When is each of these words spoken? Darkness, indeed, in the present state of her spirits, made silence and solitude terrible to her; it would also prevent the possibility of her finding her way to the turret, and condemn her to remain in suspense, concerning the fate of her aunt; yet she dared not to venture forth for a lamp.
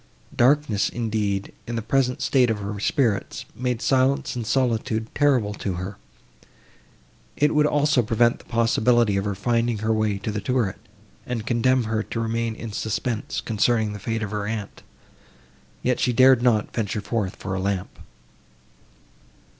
Darkness, 0.35 0.89
indeed, 0.89 1.53
in 1.67 1.75
the 1.75 1.83
present 1.83 2.23
state 2.23 2.49
of 2.49 2.57
her 2.57 2.79
spirits, 2.79 3.45
made 3.55 3.83
silence 3.83 4.35
and 4.35 4.47
solitude 4.47 5.13
terrible 5.13 5.53
to 5.53 5.73
her; 5.73 5.95
it 7.37 7.53
would 7.53 7.67
also 7.67 8.01
prevent 8.01 8.39
the 8.39 8.45
possibility 8.45 9.15
of 9.15 9.25
her 9.25 9.35
finding 9.35 9.77
her 9.77 9.93
way 9.93 10.17
to 10.17 10.31
the 10.31 10.41
turret, 10.41 10.79
and 11.27 11.45
condemn 11.45 11.83
her 11.83 12.01
to 12.01 12.19
remain 12.19 12.55
in 12.55 12.71
suspense, 12.71 13.41
concerning 13.41 13.93
the 13.93 13.99
fate 13.99 14.23
of 14.23 14.31
her 14.31 14.47
aunt; 14.47 14.81
yet 15.83 15.99
she 15.99 16.11
dared 16.13 16.41
not 16.41 16.65
to 16.65 16.73
venture 16.79 17.01
forth 17.01 17.35
for 17.35 17.53
a 17.53 17.59
lamp. 17.59 17.99